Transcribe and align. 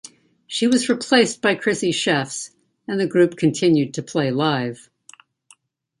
She 0.47 0.65
was 0.65 0.89
replaced 0.89 1.43
by 1.43 1.53
Chrissy 1.53 1.91
Shefts 1.91 2.55
and 2.87 2.99
the 2.99 3.05
group 3.05 3.35
continued 3.37 3.93
to 3.93 4.01
play 4.01 4.31
live. 4.31 4.89